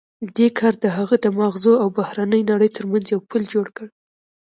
[0.37, 3.87] دې کار د هغه د ماغزو او بهرنۍ نړۍ ترمنځ یو پُل جوړ کړ